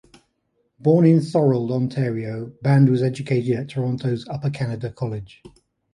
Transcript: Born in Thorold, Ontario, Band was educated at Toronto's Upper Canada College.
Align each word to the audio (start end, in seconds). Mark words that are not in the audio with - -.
Born 0.79 1.05
in 1.05 1.21
Thorold, 1.21 1.71
Ontario, 1.71 2.53
Band 2.63 2.89
was 2.89 3.03
educated 3.03 3.55
at 3.55 3.69
Toronto's 3.69 4.25
Upper 4.27 4.49
Canada 4.49 4.91
College. 4.91 5.43